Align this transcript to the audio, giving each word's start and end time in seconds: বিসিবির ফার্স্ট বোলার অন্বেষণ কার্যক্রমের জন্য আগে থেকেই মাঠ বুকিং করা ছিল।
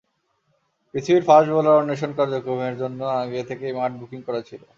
বিসিবির 0.93 1.27
ফার্স্ট 1.27 1.49
বোলার 1.53 1.79
অন্বেষণ 1.81 2.11
কার্যক্রমের 2.17 2.75
জন্য 2.77 2.99
আগে 3.21 3.41
থেকেই 3.49 3.73
মাঠ 3.73 3.91
বুকিং 3.99 4.19
করা 4.27 4.41
ছিল। 4.41 4.61